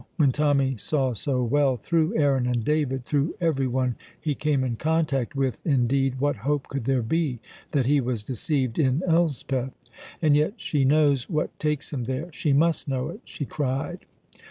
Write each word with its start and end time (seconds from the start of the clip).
When 0.17 0.31
Tommy 0.31 0.77
saw 0.77 1.13
so 1.13 1.43
well 1.43 1.77
through 1.77 2.17
Aaron 2.17 2.47
and 2.47 2.63
David, 2.65 3.05
through 3.05 3.35
everyone 3.39 3.97
he 4.19 4.33
came 4.33 4.63
in 4.63 4.75
contact 4.75 5.35
with, 5.35 5.61
indeed, 5.63 6.19
what 6.19 6.37
hope 6.37 6.67
could 6.69 6.85
there 6.85 7.03
be 7.03 7.39
that 7.69 7.85
he 7.85 8.01
was 8.01 8.23
deceived 8.23 8.79
in 8.79 9.03
Elspeth? 9.07 9.73
"And 10.19 10.35
yet 10.35 10.55
she 10.57 10.85
knows 10.85 11.29
what 11.29 11.59
takes 11.59 11.93
him 11.93 12.05
there; 12.05 12.33
she 12.33 12.51
must 12.51 12.87
know 12.87 13.09
it!" 13.09 13.19
she 13.25 13.45
cried. 13.45 14.07